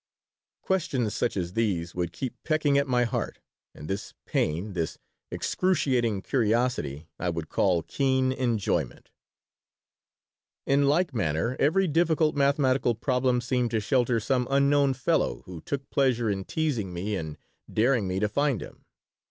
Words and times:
Questions 0.63 1.13
such 1.15 1.37
as 1.37 1.53
these 1.53 1.93
would 1.93 2.11
keep 2.11 2.35
pecking 2.43 2.75
at 2.75 2.87
my 2.87 3.03
heart, 3.03 3.37
and 3.75 3.87
this 3.87 4.15
pain, 4.25 4.73
this 4.73 4.97
excruciating 5.29 6.23
curiosity, 6.23 7.07
I 7.19 7.29
would 7.29 7.49
call 7.49 7.83
keen 7.83 8.31
enjoyment 8.31 9.11
In 10.65 10.87
like 10.87 11.13
manner 11.13 11.55
every 11.59 11.87
difficult 11.87 12.35
mathematical 12.35 12.95
problem 12.95 13.41
seemed 13.41 13.69
to 13.69 13.79
shelter 13.79 14.19
some 14.19 14.47
unknown 14.49 14.95
fellow 14.95 15.43
who 15.45 15.61
took 15.61 15.87
pleasure 15.91 16.31
in 16.31 16.45
teasing 16.45 16.91
me 16.95 17.15
and 17.15 17.37
daring 17.71 18.07
me 18.07 18.19
to 18.21 18.27
find 18.27 18.59
him. 18.59 18.85